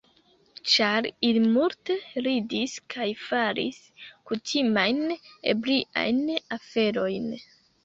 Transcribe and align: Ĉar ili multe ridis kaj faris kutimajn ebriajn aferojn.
Ĉar 0.75 1.07
ili 1.27 1.41
multe 1.43 1.97
ridis 2.27 2.73
kaj 2.95 3.07
faris 3.27 3.79
kutimajn 4.31 5.05
ebriajn 5.55 6.27
aferojn. 6.61 7.33